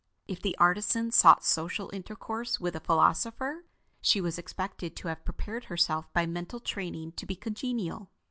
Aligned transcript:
If 0.27 0.41
the 0.41 0.57
artisan 0.57 1.11
sought 1.11 1.45
social 1.45 1.91
intercourse 1.93 2.59
with 2.59 2.75
a 2.75 2.79
philosopher, 2.79 3.65
she 4.01 4.19
was 4.19 4.39
expected 4.39 4.95
to 4.95 5.09
have 5.09 5.23
prepared 5.23 5.65
herself 5.65 6.11
by 6.11 6.25
mental 6.25 6.59
training 6.59 7.11
to 7.17 7.25
be 7.27 7.35
congenial. 7.35 8.09